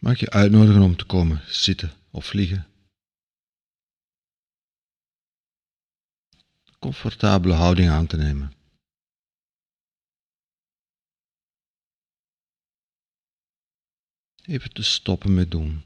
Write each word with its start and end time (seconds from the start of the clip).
Mag 0.00 0.18
je 0.20 0.30
uitnodigen 0.30 0.82
om 0.82 0.96
te 0.96 1.06
komen 1.06 1.40
zitten 1.46 1.92
of 2.10 2.32
liggen. 2.32 2.66
Comfortabele 6.78 7.54
houding 7.54 7.90
aan 7.90 8.06
te 8.06 8.16
nemen. 8.16 8.52
Even 14.42 14.72
te 14.72 14.82
stoppen 14.82 15.34
met 15.34 15.50
doen. 15.50 15.84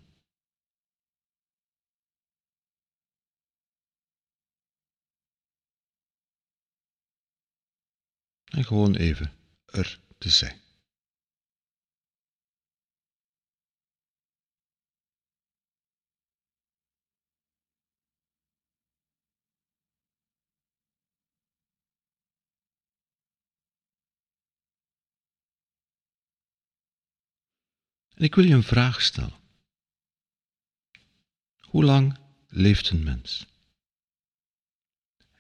En 8.45 8.65
gewoon 8.65 8.95
even 8.95 9.33
er 9.65 10.01
te 10.19 10.31
zijn. 10.31 10.64
En 28.25 28.31
ik 28.31 28.37
wil 28.37 28.45
je 28.45 28.55
een 28.55 28.63
vraag 28.63 29.03
stellen. 29.03 29.39
Hoe 31.61 31.85
lang 31.85 32.19
leeft 32.49 32.91
een 32.91 33.03
mens? 33.03 33.47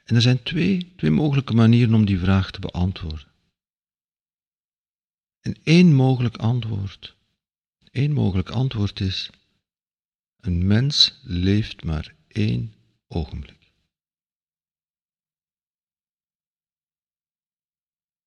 En 0.04 0.14
er 0.14 0.22
zijn 0.22 0.42
twee, 0.42 0.92
twee 0.96 1.10
mogelijke 1.10 1.54
manieren 1.54 1.94
om 1.94 2.04
die 2.04 2.18
vraag 2.18 2.50
te 2.50 2.60
beantwoorden. 2.60 3.32
En 5.40 5.56
één 5.62 5.94
mogelijk 5.94 6.36
antwoord, 6.36 7.16
één 7.90 8.12
mogelijk 8.12 8.50
antwoord 8.50 9.00
is, 9.00 9.30
een 10.40 10.66
mens 10.66 11.20
leeft 11.22 11.84
maar 11.84 12.14
één 12.28 12.74
ogenblik. 13.06 13.72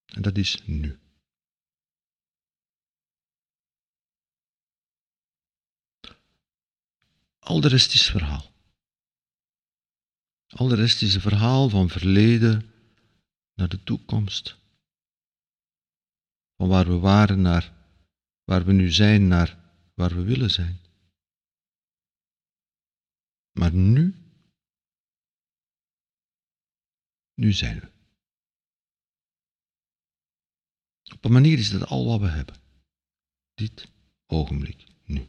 En 0.05 0.22
dat 0.22 0.38
is 0.38 0.61
nu. 0.66 1.00
Al 7.48 7.62
de 7.62 7.67
rest 7.67 7.94
is 7.94 8.09
verhaal. 8.09 8.53
Al 10.48 10.67
de 10.67 10.76
rest 10.76 11.02
is 11.02 11.16
een 11.16 11.22
verhaal 11.22 11.70
van 11.70 11.90
verleden 11.90 12.72
naar 13.53 13.70
de 13.70 13.84
toekomst. 13.84 14.58
Van 16.56 16.68
waar 16.68 16.88
we 16.88 16.98
waren 16.98 17.42
naar 17.42 17.73
waar 18.44 18.66
we 18.66 18.72
nu 18.72 18.92
zijn, 18.92 19.28
naar 19.28 19.50
waar 19.94 20.16
we 20.16 20.23
willen 20.23 20.50
zijn. 20.50 20.80
Maar 23.59 23.73
nu, 23.73 24.16
nu 27.34 27.52
zijn 27.52 27.80
we. 27.80 27.92
Op 31.14 31.25
een 31.25 31.31
manier 31.31 31.58
is 31.58 31.70
dat 31.70 31.88
al 31.88 32.06
wat 32.06 32.20
we 32.20 32.28
hebben. 32.28 32.56
Dit 33.53 33.92
ogenblik, 34.25 34.88
nu. 35.06 35.28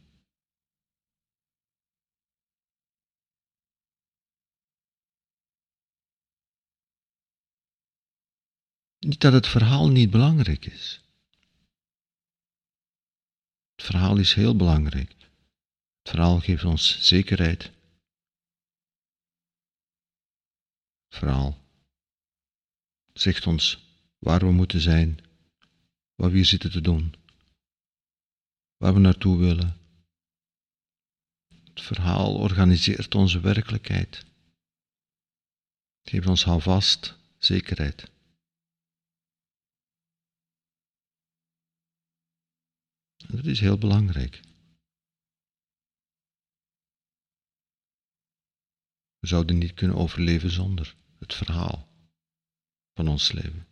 Niet 9.09 9.21
dat 9.21 9.33
het 9.33 9.47
verhaal 9.47 9.89
niet 9.89 10.11
belangrijk 10.11 10.67
is. 10.67 11.01
Het 13.75 13.85
verhaal 13.85 14.17
is 14.17 14.35
heel 14.35 14.57
belangrijk. 14.57 15.15
Het 16.03 16.11
verhaal 16.11 16.41
geeft 16.41 16.65
ons 16.65 17.07
zekerheid. 17.07 17.63
Het 21.09 21.19
verhaal 21.19 21.59
zegt 23.13 23.47
ons 23.47 23.79
waar 24.19 24.41
we 24.41 24.53
moeten 24.53 24.81
zijn, 24.81 25.19
waar 26.15 26.31
we 26.31 26.37
hier 26.37 26.45
zitten 26.45 26.71
te 26.71 26.81
doen, 26.81 27.15
waar 28.77 28.95
we 28.95 29.01
naartoe 29.01 29.39
willen. 29.39 29.77
Het 31.49 31.81
verhaal 31.81 32.35
organiseert 32.35 33.15
onze 33.15 33.41
werkelijkheid. 33.41 34.17
Het 36.01 36.11
geeft 36.11 36.27
ons 36.27 36.45
houvast, 36.45 37.17
zekerheid. 37.39 38.17
Dat 43.29 43.45
is 43.45 43.61
heel 43.61 43.79
belangrijk. 43.79 44.41
We 49.19 49.27
zouden 49.27 49.59
niet 49.59 49.75
kunnen 49.75 49.97
overleven 49.97 50.51
zonder 50.51 50.95
het 51.19 51.35
verhaal 51.35 51.89
van 52.95 53.09
ons 53.09 53.33
leven. 53.33 53.67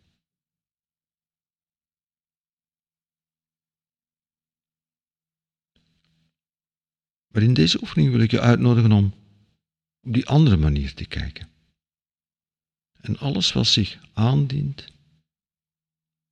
Maar 7.27 7.43
in 7.43 7.53
deze 7.53 7.81
oefening 7.81 8.11
wil 8.11 8.19
ik 8.19 8.31
je 8.31 8.41
uitnodigen 8.41 8.91
om 8.91 9.05
op 10.01 10.13
die 10.13 10.27
andere 10.27 10.57
manier 10.57 10.93
te 10.93 11.05
kijken. 11.05 11.49
En 13.01 13.17
alles 13.17 13.53
wat 13.53 13.67
zich 13.67 13.99
aandient, 14.13 14.87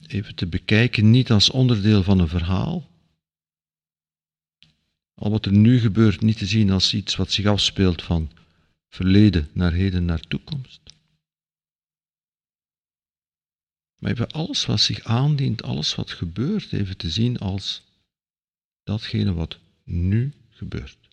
even 0.07 0.36
te 0.36 0.47
bekijken, 0.47 1.12
niet 1.12 1.31
als 1.31 1.50
onderdeel 1.50 2.03
van 2.03 2.19
een 2.19 2.28
verhaal, 2.28 2.94
al 5.16 5.30
wat 5.31 5.46
er 5.46 5.52
nu 5.52 5.80
gebeurt 5.80 6.22
niet 6.22 6.38
te 6.38 6.46
zien 6.46 6.72
als 6.72 6.94
iets 6.94 7.16
wat 7.16 7.31
zich 7.31 7.46
afspeelt 7.46 8.02
van 8.02 8.31
verleden 8.90 9.50
naar 9.53 9.74
heden 9.74 10.06
naar 10.06 10.20
toekomst. 10.20 10.81
Maar 13.96 14.12
even 14.12 14.31
alles 14.31 14.66
wat 14.66 14.80
zich 14.80 15.04
aandient, 15.04 15.64
alles 15.64 15.96
wat 15.96 16.12
gebeurt, 16.12 16.72
even 16.74 16.98
te 16.98 17.09
zien 17.09 17.38
als 17.38 17.84
datgene 18.84 19.34
wat 19.34 19.59
nu 19.84 20.34
gebeurt. 20.50 21.05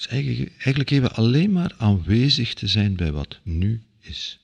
Dus 0.00 0.08
eigenlijk, 0.08 0.50
eigenlijk 0.50 0.90
even 0.90 1.12
alleen 1.12 1.52
maar 1.52 1.74
aanwezig 1.76 2.54
te 2.54 2.66
zijn 2.66 2.96
bij 2.96 3.12
wat 3.12 3.40
nu 3.42 3.82
is. 3.98 4.40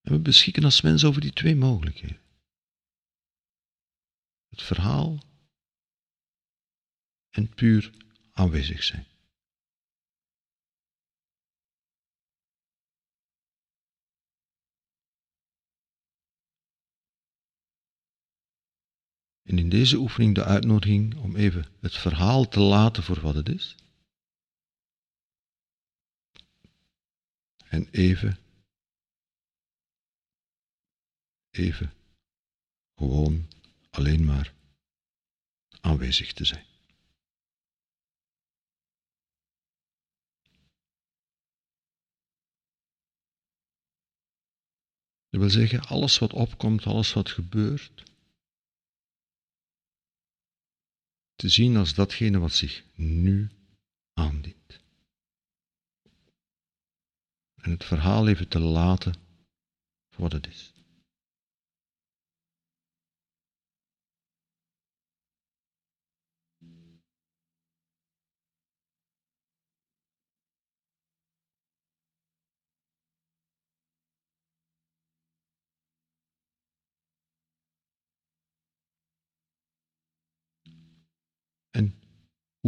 En 0.00 0.12
we 0.12 0.18
beschikken 0.18 0.64
als 0.64 0.80
mens 0.80 1.04
over 1.04 1.20
die 1.20 1.32
twee 1.32 1.56
mogelijkheden. 1.56 2.20
Het 4.48 4.62
verhaal 4.62 5.24
en 7.30 7.54
puur 7.54 7.90
aanwezig 8.32 8.82
zijn. 8.82 9.06
En 19.48 19.58
in 19.58 19.68
deze 19.68 19.96
oefening 19.96 20.34
de 20.34 20.44
uitnodiging 20.44 21.16
om 21.16 21.36
even 21.36 21.66
het 21.80 21.96
verhaal 21.96 22.48
te 22.48 22.60
laten 22.60 23.02
voor 23.02 23.20
wat 23.20 23.34
het 23.34 23.48
is. 23.48 23.76
En 27.68 27.88
even, 27.90 28.38
even, 31.50 31.92
gewoon 32.94 33.48
alleen 33.90 34.24
maar 34.24 34.54
aanwezig 35.80 36.32
te 36.32 36.44
zijn. 36.44 36.66
Dat 45.28 45.40
wil 45.40 45.50
zeggen, 45.50 45.80
alles 45.80 46.18
wat 46.18 46.32
opkomt, 46.32 46.86
alles 46.86 47.12
wat 47.12 47.30
gebeurt, 47.30 48.08
te 51.38 51.48
zien 51.48 51.76
als 51.76 51.94
datgene 51.94 52.38
wat 52.38 52.52
zich 52.52 52.84
nu 52.94 53.50
aandient. 54.12 54.80
En 57.54 57.70
het 57.70 57.84
verhaal 57.84 58.28
even 58.28 58.48
te 58.48 58.58
laten 58.58 59.14
voor 60.10 60.22
wat 60.22 60.32
het 60.32 60.46
is. 60.46 60.72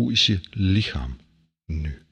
Hoe 0.00 0.12
is 0.12 0.26
je 0.26 0.41
lichaam 0.50 1.17
nu? 1.67 2.06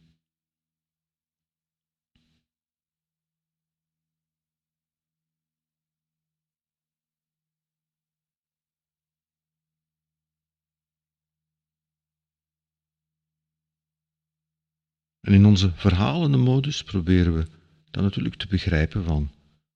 En 15.20 15.32
in 15.32 15.46
onze 15.46 15.72
verhalende 15.74 16.36
modus 16.36 16.84
proberen 16.84 17.34
we 17.34 17.46
dan 17.90 18.02
natuurlijk 18.02 18.34
te 18.34 18.46
begrijpen 18.46 19.04
van, 19.04 19.30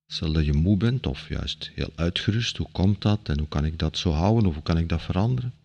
stel 0.06 0.32
dat 0.32 0.44
je 0.44 0.53
moe 0.53 0.76
bent 0.76 1.06
of 1.06 1.29
juist 1.29 1.70
heel 1.75 1.93
uitgerust, 1.94 2.56
hoe 2.56 2.70
komt 2.73 3.03
dat 3.03 3.29
en 3.29 3.38
hoe 3.38 3.49
kan 3.49 3.65
ik 3.65 3.79
dat 3.79 3.99
zo 3.99 4.11
houden 4.11 4.47
of 4.47 4.55
hoe 4.55 4.62
kan 4.62 4.79
ik 4.79 4.88
dat 4.88 5.03
veranderen? 5.03 5.62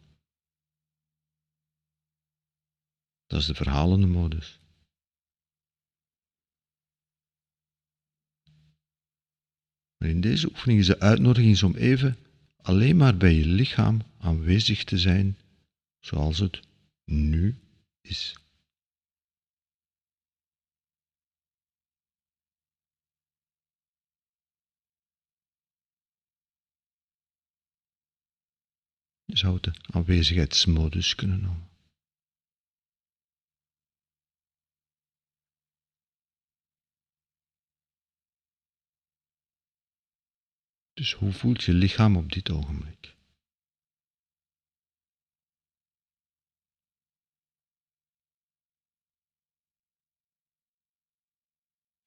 Dat 3.27 3.39
is 3.39 3.45
de 3.45 3.55
verhalende 3.55 4.07
modus. 4.07 4.59
Maar 9.97 10.09
in 10.09 10.21
deze 10.21 10.49
oefening 10.49 10.79
is 10.79 10.85
de 10.87 10.99
uitnodiging 10.99 11.63
om 11.63 11.75
even 11.75 12.17
alleen 12.57 12.97
maar 12.97 13.17
bij 13.17 13.33
je 13.33 13.45
lichaam 13.45 14.01
aanwezig 14.17 14.83
te 14.83 14.97
zijn 14.97 15.37
zoals 15.99 16.39
het 16.39 16.59
nu 17.05 17.55
is. 18.01 18.35
Je 29.25 29.37
zou 29.37 29.59
de 29.59 29.71
aanwezigheidsmodus 29.85 31.15
kunnen 31.15 31.41
noemen. 31.41 31.76
Dus 40.97 41.13
hoe 41.13 41.31
voelt 41.31 41.63
je 41.63 41.73
lichaam 41.73 42.15
op 42.17 42.31
dit 42.31 42.49
ogenblik? 42.49 43.15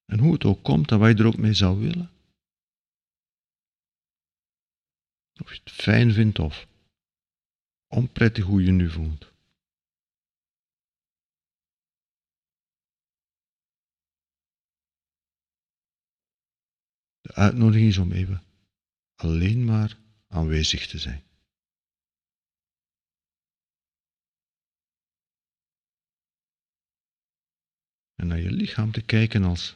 En 0.05 0.19
hoe 0.19 0.33
het 0.33 0.45
ook 0.45 0.63
komt 0.63 0.91
en 0.91 0.99
wat 0.99 1.09
je 1.09 1.23
er 1.23 1.25
ook 1.25 1.37
mee 1.37 1.53
zou 1.53 1.79
willen. 1.79 2.11
Of 5.41 5.53
je 5.53 5.59
het 5.63 5.71
fijn 5.71 6.11
vindt 6.11 6.39
of 6.39 6.67
onprettig 7.87 8.43
hoe 8.43 8.63
je 8.63 8.71
nu 8.71 8.89
voelt. 8.89 9.31
De 17.21 17.33
uitnodiging 17.33 17.87
is 17.87 17.97
om 17.97 18.11
even 18.11 18.50
alleen 19.23 19.65
maar 19.65 19.97
aanwezig 20.27 20.87
te 20.87 20.97
zijn. 20.97 21.23
En 28.15 28.27
naar 28.27 28.39
je 28.39 28.51
lichaam 28.51 28.91
te 28.91 29.01
kijken 29.01 29.43
als 29.43 29.75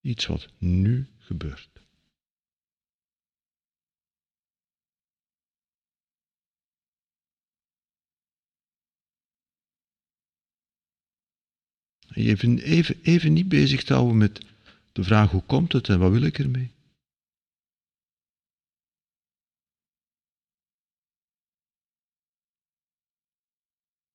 iets 0.00 0.26
wat 0.26 0.48
nu 0.58 1.08
gebeurt. 1.18 1.70
Je 11.98 12.28
even, 12.28 12.58
even, 12.58 13.02
even 13.02 13.32
niet 13.32 13.48
bezig 13.48 13.84
te 13.84 13.92
houden 13.92 14.16
met 14.16 14.40
de 14.92 15.02
vraag 15.02 15.30
hoe 15.30 15.42
komt 15.42 15.72
het 15.72 15.88
en 15.88 15.98
wat 15.98 16.12
wil 16.12 16.22
ik 16.22 16.38
ermee. 16.38 16.72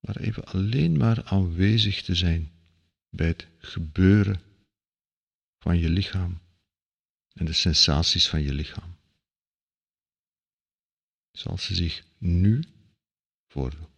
Maar 0.07 0.17
even 0.17 0.45
alleen 0.45 0.97
maar 0.97 1.23
aanwezig 1.23 2.01
te 2.01 2.15
zijn 2.15 2.51
bij 3.09 3.27
het 3.27 3.47
gebeuren 3.57 4.41
van 5.59 5.77
je 5.77 5.89
lichaam 5.89 6.41
en 7.33 7.45
de 7.45 7.53
sensaties 7.53 8.29
van 8.29 8.41
je 8.41 8.53
lichaam. 8.53 8.95
Zoals 11.31 11.65
ze 11.65 11.75
zich 11.75 12.03
nu 12.17 12.63
voordoen. 13.47 13.96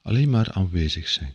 Alleen 0.00 0.30
maar 0.30 0.52
aanwezig 0.52 1.08
zijn. 1.08 1.34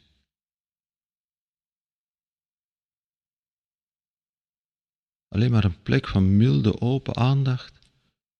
Alleen 5.27 5.51
maar 5.51 5.63
een 5.63 5.81
plek 5.81 6.07
van 6.07 6.37
milde 6.37 6.81
open 6.81 7.15
aandacht 7.15 7.79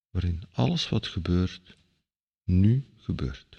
waarin 0.10 0.44
alles 0.52 0.90
wat 0.90 1.08
gebeurt 1.08 1.78
nu 2.44 2.94
gebeurt. 2.96 3.58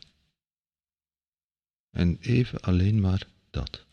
En 1.91 2.19
even 2.19 2.61
alleen 2.61 3.01
maar 3.01 3.29
dat. 3.51 3.87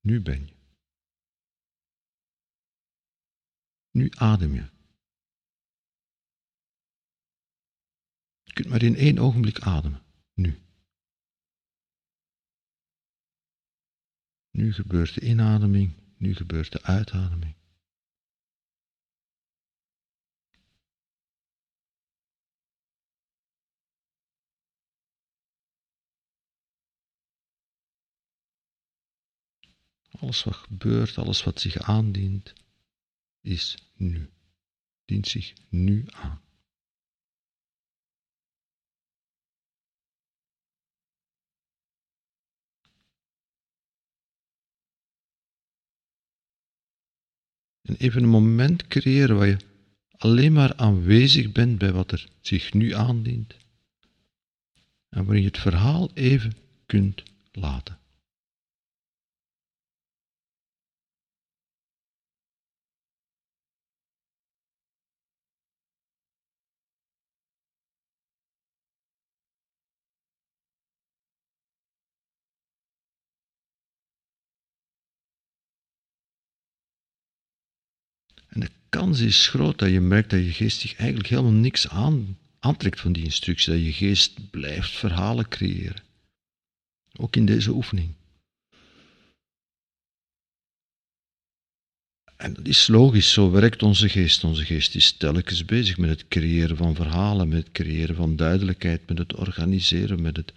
Nu 0.00 0.22
ben 0.22 0.46
je. 0.46 0.54
Nu 3.90 4.10
adem 4.10 4.54
je. 4.54 4.79
Je 8.50 8.56
kunt 8.56 8.68
maar 8.68 8.82
in 8.82 8.96
één 8.96 9.18
ogenblik 9.18 9.60
ademen. 9.60 10.02
Nu. 10.34 10.58
Nu 14.50 14.72
gebeurt 14.72 15.14
de 15.14 15.20
inademing, 15.20 15.92
nu 16.16 16.34
gebeurt 16.34 16.72
de 16.72 16.82
uitademing. 16.82 17.54
Alles 30.10 30.42
wat 30.42 30.54
gebeurt, 30.54 31.18
alles 31.18 31.42
wat 31.42 31.60
zich 31.60 31.76
aandient, 31.76 32.52
is 33.40 33.90
nu. 33.94 34.30
Dient 35.04 35.28
zich 35.28 35.52
nu 35.68 36.04
aan. 36.08 36.49
En 47.90 47.96
even 47.98 48.22
een 48.22 48.28
moment 48.28 48.86
creëren 48.86 49.36
waar 49.36 49.46
je 49.46 49.56
alleen 50.16 50.52
maar 50.52 50.76
aanwezig 50.76 51.52
bent 51.52 51.78
bij 51.78 51.92
wat 51.92 52.12
er 52.12 52.28
zich 52.40 52.72
nu 52.72 52.94
aandient. 52.94 53.56
En 55.08 55.24
waarin 55.24 55.42
je 55.42 55.48
het 55.48 55.58
verhaal 55.58 56.10
even 56.14 56.52
kunt 56.86 57.22
laten. 57.52 57.99
En 78.50 78.60
de 78.60 78.70
kans 78.88 79.20
is 79.20 79.48
groot 79.48 79.78
dat 79.78 79.90
je 79.90 80.00
merkt 80.00 80.30
dat 80.30 80.44
je 80.44 80.52
geest 80.52 80.80
zich 80.80 80.96
eigenlijk 80.96 81.28
helemaal 81.28 81.52
niks 81.52 81.88
aan, 81.88 82.38
aantrekt 82.58 83.00
van 83.00 83.12
die 83.12 83.24
instructie. 83.24 83.72
Dat 83.72 83.84
je 83.84 83.92
geest 83.92 84.50
blijft 84.50 84.90
verhalen 84.90 85.48
creëren. 85.48 86.02
Ook 87.12 87.36
in 87.36 87.46
deze 87.46 87.70
oefening. 87.70 88.14
En 92.36 92.54
dat 92.54 92.66
is 92.66 92.86
logisch, 92.86 93.32
zo 93.32 93.50
werkt 93.50 93.82
onze 93.82 94.08
geest. 94.08 94.44
Onze 94.44 94.64
geest 94.64 94.94
is 94.94 95.12
telkens 95.12 95.64
bezig 95.64 95.96
met 95.98 96.10
het 96.10 96.28
creëren 96.28 96.76
van 96.76 96.94
verhalen, 96.94 97.48
met 97.48 97.58
het 97.58 97.72
creëren 97.72 98.14
van 98.14 98.36
duidelijkheid, 98.36 99.08
met 99.08 99.18
het 99.18 99.34
organiseren, 99.34 100.22
met 100.22 100.36
het 100.36 100.52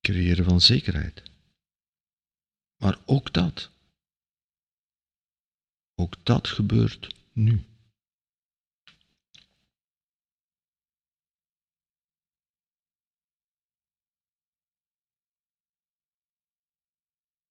creëren 0.00 0.44
van 0.44 0.60
zekerheid. 0.60 1.22
Maar 2.82 2.98
ook 3.04 3.32
dat, 3.32 3.70
ook 6.02 6.24
dat 6.24 6.48
gebeurt 6.48 7.14
nu. 7.32 7.64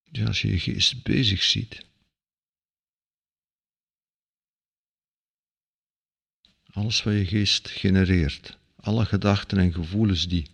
Ja, 0.03 0.25
als 0.25 0.41
je 0.41 0.47
je 0.47 0.59
geest 0.59 1.03
bezig 1.03 1.43
ziet. 1.43 1.85
Alles 6.63 7.03
wat 7.03 7.13
je 7.13 7.25
geest 7.25 7.69
genereert, 7.69 8.57
alle 8.75 9.05
gedachten 9.05 9.57
en 9.57 9.73
gevoelens 9.73 10.27
die 10.27 10.51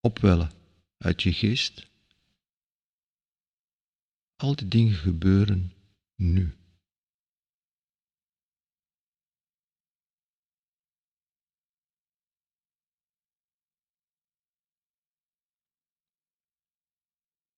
opwellen 0.00 0.52
uit 0.98 1.22
je 1.22 1.32
geest, 1.32 1.86
al 4.44 4.54
die 4.54 4.68
dingen 4.68 4.94
gebeuren 4.94 5.72
nu. 6.16 6.54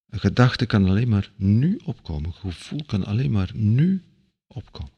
Een 0.06 0.20
gedachte 0.20 0.66
kan 0.66 0.84
alleen 0.84 1.08
maar 1.08 1.32
nu 1.36 1.76
opkomen. 1.84 2.24
Een 2.24 2.34
gevoel 2.34 2.84
kan 2.84 3.04
alleen 3.04 3.30
maar 3.30 3.50
nu 3.54 4.04
opkomen. 4.46 4.95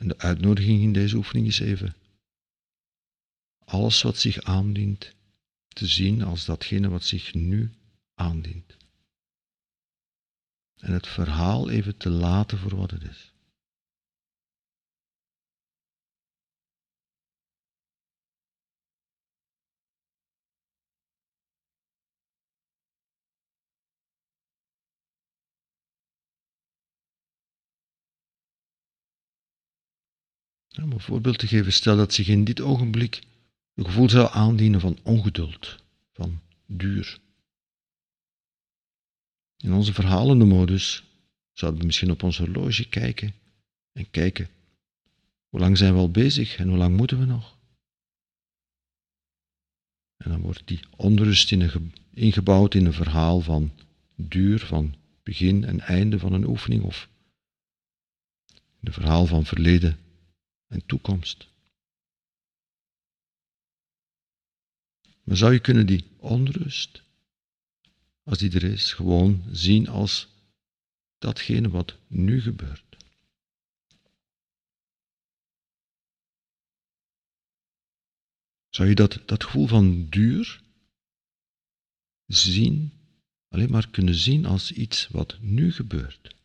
En 0.00 0.08
de 0.08 0.18
uitnodiging 0.18 0.82
in 0.82 0.92
deze 0.92 1.16
oefening 1.16 1.46
is 1.46 1.58
even 1.58 1.94
alles 3.58 4.02
wat 4.02 4.16
zich 4.16 4.42
aandient 4.42 5.14
te 5.68 5.86
zien 5.86 6.22
als 6.22 6.44
datgene 6.44 6.88
wat 6.88 7.04
zich 7.04 7.34
nu 7.34 7.72
aandient 8.14 8.76
en 10.80 10.92
het 10.92 11.06
verhaal 11.06 11.70
even 11.70 11.96
te 11.96 12.10
laten 12.10 12.58
voor 12.58 12.76
wat 12.76 12.90
het 12.90 13.02
is. 13.02 13.29
Om 30.76 30.92
een 30.92 31.00
voorbeeld 31.00 31.38
te 31.38 31.46
geven, 31.46 31.72
stel 31.72 31.96
dat 31.96 32.14
zich 32.14 32.28
in 32.28 32.44
dit 32.44 32.60
ogenblik 32.60 33.20
een 33.74 33.84
gevoel 33.84 34.10
zou 34.10 34.28
aandienen 34.32 34.80
van 34.80 34.98
ongeduld, 35.02 35.76
van 36.12 36.40
duur. 36.66 37.18
In 39.56 39.72
onze 39.72 39.92
verhalende 39.92 40.44
modus 40.44 41.04
zouden 41.52 41.80
we 41.80 41.86
misschien 41.86 42.10
op 42.10 42.22
ons 42.22 42.38
horloge 42.38 42.88
kijken 42.88 43.34
en 43.92 44.10
kijken 44.10 44.48
hoe 45.48 45.60
lang 45.60 45.78
zijn 45.78 45.92
we 45.92 45.98
al 45.98 46.10
bezig 46.10 46.56
en 46.56 46.68
hoe 46.68 46.76
lang 46.76 46.96
moeten 46.96 47.18
we 47.18 47.24
nog? 47.24 47.58
En 50.16 50.30
dan 50.30 50.40
wordt 50.40 50.62
die 50.64 50.80
onrust 50.96 51.52
in 51.52 51.92
ingebouwd 52.14 52.74
in 52.74 52.86
een 52.86 52.92
verhaal 52.92 53.40
van 53.40 53.72
duur, 54.16 54.58
van 54.58 54.94
begin 55.22 55.64
en 55.64 55.80
einde 55.80 56.18
van 56.18 56.32
een 56.32 56.46
oefening 56.46 56.82
of 56.82 57.08
in 58.52 58.86
een 58.86 58.92
verhaal 58.92 59.26
van 59.26 59.44
verleden 59.44 59.98
en 60.70 60.86
toekomst. 60.86 61.48
Maar 65.22 65.36
zou 65.36 65.52
je 65.52 65.60
kunnen 65.60 65.86
die 65.86 66.04
onrust 66.16 67.02
als 68.22 68.38
die 68.38 68.54
er 68.54 68.64
is, 68.64 68.92
gewoon 68.92 69.44
zien 69.50 69.88
als 69.88 70.28
datgene 71.18 71.68
wat 71.68 71.96
nu 72.06 72.40
gebeurt. 72.40 72.96
Zou 78.68 78.88
je 78.88 78.94
dat, 78.94 79.22
dat 79.26 79.44
gevoel 79.44 79.66
van 79.66 80.08
duur 80.08 80.62
zien, 82.26 82.92
alleen 83.48 83.70
maar 83.70 83.90
kunnen 83.90 84.14
zien 84.14 84.46
als 84.46 84.72
iets 84.72 85.08
wat 85.08 85.40
nu 85.40 85.72
gebeurt? 85.72 86.39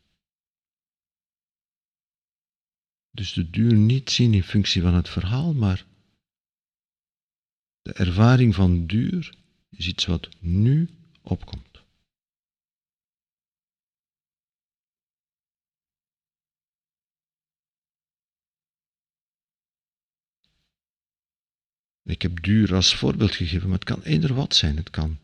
Dus 3.16 3.34
de 3.34 3.50
duur 3.50 3.74
niet 3.74 4.10
zien 4.10 4.34
in 4.34 4.44
functie 4.44 4.82
van 4.82 4.94
het 4.94 5.10
verhaal, 5.10 5.54
maar 5.54 5.86
de 7.82 7.94
ervaring 7.94 8.56
van 8.56 8.86
duur 8.86 9.38
is 9.70 9.88
iets 9.88 10.06
wat 10.06 10.30
nu 10.40 10.90
opkomt. 11.22 11.84
Ik 22.04 22.22
heb 22.22 22.44
duur 22.44 22.76
als 22.76 22.96
voorbeeld 22.96 23.36
gegeven, 23.36 23.70
maar 23.70 23.78
het 23.80 23.88
kan 23.88 24.02
eender 24.02 24.34
wat 24.34 24.56
zijn. 24.56 24.78
Het 24.78 24.90
kan 24.90 25.20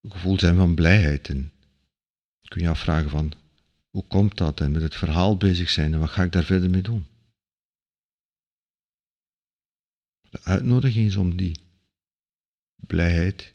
een 0.00 0.12
gevoel 0.12 0.38
zijn 0.38 0.56
van 0.56 0.74
blijheid. 0.74 1.28
En 1.28 1.52
kun 2.48 2.62
je 2.62 2.68
afvragen 2.68 3.10
van, 3.10 3.32
hoe 3.96 4.06
komt 4.06 4.36
dat? 4.36 4.60
En 4.60 4.72
met 4.72 4.82
het 4.82 4.94
verhaal 4.94 5.36
bezig 5.36 5.70
zijn 5.70 5.92
en 5.92 5.98
wat 5.98 6.10
ga 6.10 6.22
ik 6.22 6.32
daar 6.32 6.44
verder 6.44 6.70
mee 6.70 6.82
doen? 6.82 7.06
De 10.30 10.42
uitnodiging 10.42 11.06
is 11.06 11.16
om 11.16 11.36
die 11.36 11.60
blijheid 12.76 13.54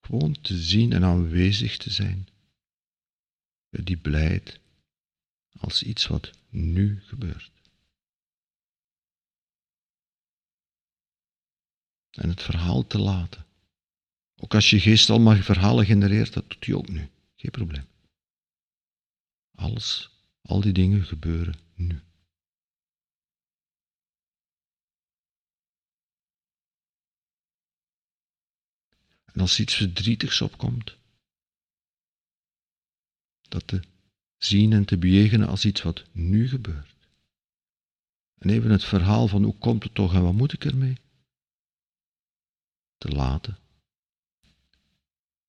gewoon 0.00 0.40
te 0.40 0.56
zien 0.58 0.92
en 0.92 1.04
aanwezig 1.04 1.76
te 1.76 1.90
zijn. 1.90 2.28
Die 3.68 3.96
blijheid 3.96 4.60
als 5.58 5.82
iets 5.82 6.06
wat 6.06 6.30
nu 6.48 7.00
gebeurt. 7.02 7.54
en 12.10 12.28
het 12.28 12.42
verhaal 12.42 12.86
te 12.86 12.98
laten. 12.98 13.46
Ook 14.36 14.54
als 14.54 14.70
je 14.70 14.80
geest 14.80 15.10
al 15.10 15.20
maar 15.20 15.36
verhalen 15.36 15.86
genereert, 15.86 16.32
dat 16.32 16.50
doet 16.50 16.66
hij 16.66 16.74
ook 16.74 16.88
nu. 16.88 17.08
Geen 17.36 17.50
probleem. 17.50 17.86
Alles, 19.56 20.10
al 20.42 20.60
die 20.60 20.72
dingen 20.72 21.04
gebeuren 21.04 21.58
nu. 21.74 22.00
En 29.24 29.40
als 29.40 29.60
iets 29.60 29.74
verdrietigs 29.74 30.40
opkomt, 30.40 30.96
dat 33.48 33.66
te 33.66 33.80
zien 34.36 34.72
en 34.72 34.84
te 34.84 34.98
bejegenen 34.98 35.48
als 35.48 35.64
iets 35.64 35.82
wat 35.82 36.04
nu 36.12 36.48
gebeurt. 36.48 36.94
En 38.38 38.50
even 38.50 38.70
het 38.70 38.84
verhaal 38.84 39.28
van 39.28 39.42
hoe 39.42 39.58
komt 39.58 39.82
het 39.82 39.94
toch 39.94 40.14
en 40.14 40.22
wat 40.22 40.32
moet 40.32 40.52
ik 40.52 40.64
ermee? 40.64 41.04
te 42.98 43.08
laten. 43.08 43.58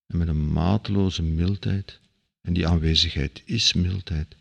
En 0.06 0.18
met 0.18 0.28
een 0.28 0.52
mateloze 0.52 1.24
mildheid, 1.24 2.00
en 2.48 2.54
die 2.54 2.68
aanwezigheid 2.68 3.42
is 3.46 3.74
mildheid, 3.74 4.36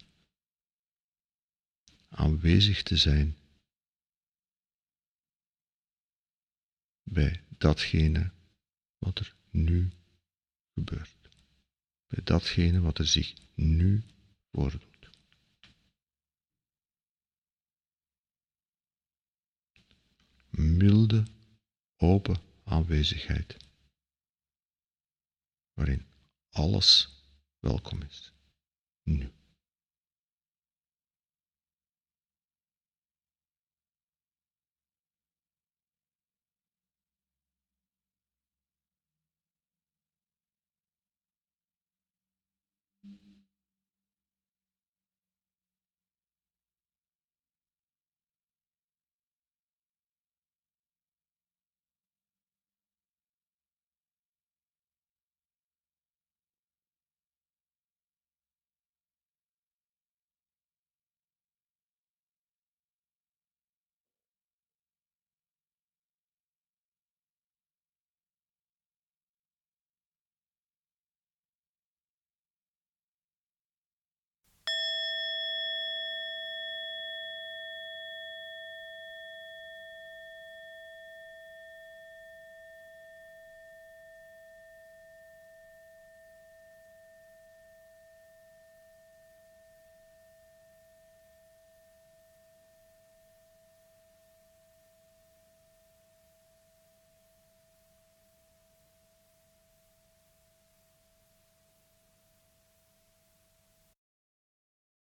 aanwezig 2.08 2.82
te 2.82 2.96
zijn 2.96 3.36
bij 7.02 7.44
datgene 7.48 8.30
wat 8.98 9.18
er 9.18 9.34
nu 9.50 9.90
gebeurt. 10.74 11.28
Bij 12.06 12.22
datgene 12.24 12.80
wat 12.80 12.98
er 12.98 13.06
zich 13.06 13.34
nu 13.54 14.04
voordoet. 14.52 15.10
Milde, 20.50 21.26
open 21.96 22.40
aanwezigheid, 22.64 23.56
waarin 25.72 26.06
alles 26.50 27.15
welkom 27.66 28.02
is, 28.02 28.32
nu. 29.02 29.35